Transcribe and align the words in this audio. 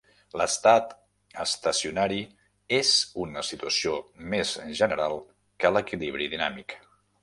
L'estat 0.41 0.95
estacionari 1.43 2.17
és 2.79 2.95
una 3.27 3.45
situació 3.53 3.95
més 4.35 4.59
general 4.85 5.19
que 5.63 5.77
l'equilibri 5.77 6.35
dinàmic. 6.37 6.81